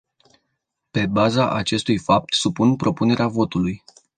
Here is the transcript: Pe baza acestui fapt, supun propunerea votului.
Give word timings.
Pe 0.91 1.05
baza 1.07 1.53
acestui 1.53 1.97
fapt, 1.97 2.33
supun 2.33 2.75
propunerea 2.75 3.27
votului. 3.27 3.83